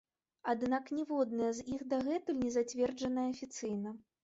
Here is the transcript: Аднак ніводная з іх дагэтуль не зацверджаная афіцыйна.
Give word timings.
Аднак 0.53 0.87
ніводная 0.99 1.51
з 1.59 1.67
іх 1.75 1.85
дагэтуль 1.93 2.41
не 2.47 2.51
зацверджаная 2.59 3.29
афіцыйна. 3.37 3.97